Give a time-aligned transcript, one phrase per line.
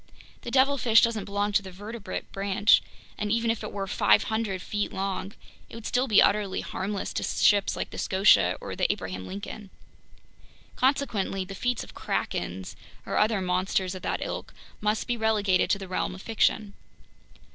[0.41, 2.81] The devilfish doesn't belong to the vertebrate branch,
[3.19, 5.33] and even if it were 500 feet long,
[5.69, 9.69] it would still be utterly harmless to ships like the Scotia or the Abraham Lincoln.
[10.75, 12.75] Consequently, the feats of krakens
[13.05, 16.73] or other monsters of that ilk must be relegated to the realm of fiction."